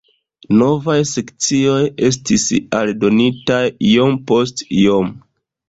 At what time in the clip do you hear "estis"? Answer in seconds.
2.09-2.47